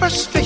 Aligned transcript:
brightly 0.00 0.40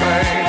thing 0.00 0.43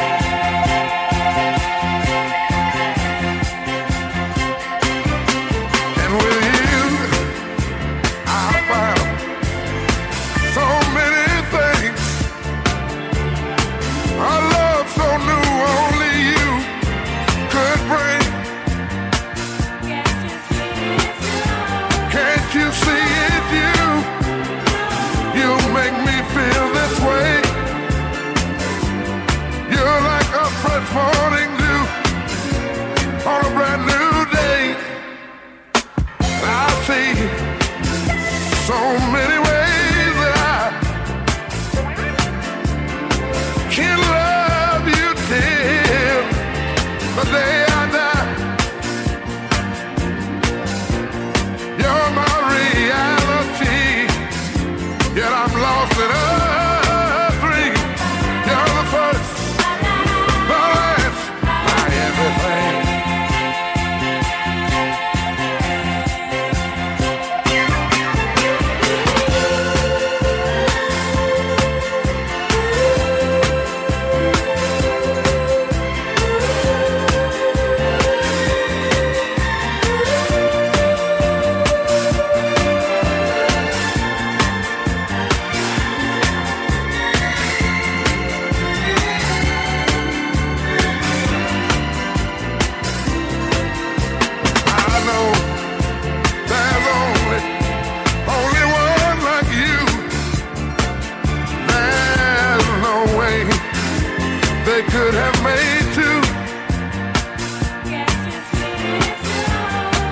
they 104.75 104.83
could 104.83 105.13
have 105.13 105.37
made 105.41 105.87
two. 105.95 106.19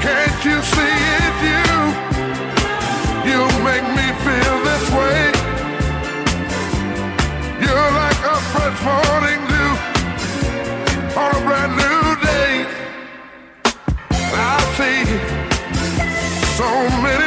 Can't 0.06 0.40
you 0.48 0.58
see 0.74 0.98
it, 1.26 1.36
you? 1.52 1.74
You 3.30 3.40
make 3.68 3.88
me 4.00 4.08
feel 4.26 4.56
this 4.70 4.86
way. 5.00 5.20
You're 7.64 7.92
like 8.04 8.22
a 8.34 8.38
fresh 8.52 8.80
morning 8.88 9.42
dew 9.52 9.72
on 11.20 11.30
a 11.36 11.42
brand 11.46 11.74
new 11.84 12.02
day. 12.32 12.54
I 14.34 14.56
see 14.78 15.04
so 16.56 16.70
many. 17.02 17.23